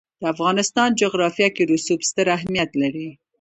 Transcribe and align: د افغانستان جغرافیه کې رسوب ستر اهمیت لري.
د 0.21 0.23
افغانستان 0.33 0.89
جغرافیه 1.01 1.49
کې 1.55 1.63
رسوب 1.71 1.99
ستر 2.09 2.27
اهمیت 2.37 2.71
لري. 2.81 3.07